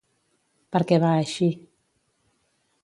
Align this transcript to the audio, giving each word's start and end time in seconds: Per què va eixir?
Per 0.75 0.81
què 0.91 0.99
va 1.03 1.11
eixir? 1.19 1.51